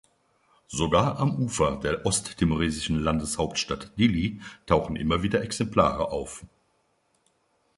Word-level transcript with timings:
Sogar 0.67 1.19
am 1.19 1.35
Ufer 1.43 1.77
der 1.79 2.07
osttimoresischen 2.07 2.97
Landeshauptstadt 2.97 3.91
Dili 3.99 4.41
tauchen 4.65 4.95
immer 4.95 5.21
wieder 5.21 5.43
Exemplare 5.43 6.07
auf. 6.11 6.43